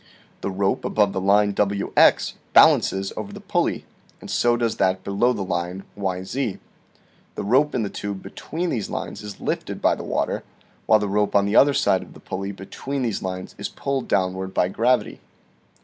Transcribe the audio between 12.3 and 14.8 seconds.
between these lines is pulled downward by